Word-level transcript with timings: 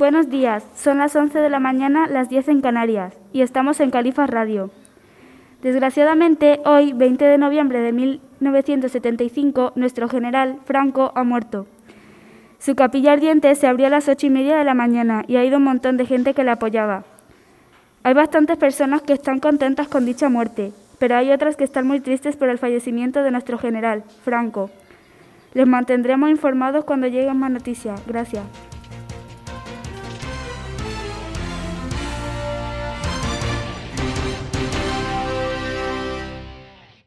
Buenos 0.00 0.30
días, 0.30 0.64
son 0.74 0.96
las 0.96 1.14
11 1.14 1.40
de 1.40 1.50
la 1.50 1.60
mañana, 1.60 2.06
las 2.06 2.30
10 2.30 2.48
en 2.48 2.62
Canarias, 2.62 3.12
y 3.34 3.42
estamos 3.42 3.80
en 3.80 3.90
Califas 3.90 4.30
Radio. 4.30 4.70
Desgraciadamente, 5.60 6.62
hoy, 6.64 6.94
20 6.94 7.22
de 7.22 7.36
noviembre 7.36 7.80
de 7.80 7.92
1975, 7.92 9.72
nuestro 9.74 10.08
general, 10.08 10.56
Franco, 10.64 11.12
ha 11.14 11.22
muerto. 11.22 11.66
Su 12.58 12.74
capilla 12.76 13.12
ardiente 13.12 13.54
se 13.54 13.66
abrió 13.66 13.88
a 13.88 13.90
las 13.90 14.08
ocho 14.08 14.26
y 14.26 14.30
media 14.30 14.56
de 14.56 14.64
la 14.64 14.72
mañana 14.72 15.22
y 15.28 15.36
ha 15.36 15.44
ido 15.44 15.58
un 15.58 15.64
montón 15.64 15.98
de 15.98 16.06
gente 16.06 16.32
que 16.32 16.44
le 16.44 16.52
apoyaba. 16.52 17.04
Hay 18.02 18.14
bastantes 18.14 18.56
personas 18.56 19.02
que 19.02 19.12
están 19.12 19.38
contentas 19.38 19.86
con 19.88 20.06
dicha 20.06 20.30
muerte, 20.30 20.72
pero 20.98 21.16
hay 21.16 21.30
otras 21.30 21.56
que 21.56 21.64
están 21.64 21.86
muy 21.86 22.00
tristes 22.00 22.36
por 22.36 22.48
el 22.48 22.56
fallecimiento 22.56 23.22
de 23.22 23.32
nuestro 23.32 23.58
general, 23.58 24.04
Franco. 24.24 24.70
Les 25.52 25.66
mantendremos 25.66 26.30
informados 26.30 26.86
cuando 26.86 27.06
lleguen 27.06 27.36
más 27.36 27.50
noticias. 27.50 28.00
Gracias. 28.06 28.44